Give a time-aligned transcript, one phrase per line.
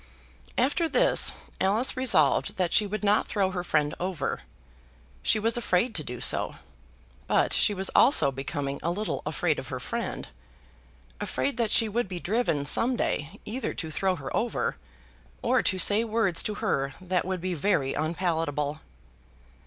[0.57, 4.41] After this Alice resolved that she would not throw her friend over.
[5.21, 6.55] She was afraid to do so.
[7.27, 10.27] But she was also becoming a little afraid of her friend,
[11.19, 14.75] afraid that she would be driven some day either to throw her over,
[15.43, 18.79] or to say words to her that would be very unpalatable.